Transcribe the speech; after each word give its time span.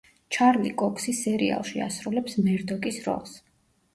ჩარლი 0.35 0.71
კოქსი 0.81 1.13
სერიალში 1.17 1.83
ასრულებს 1.87 2.39
მერდოკის 2.47 2.97
როლს. 3.09 3.37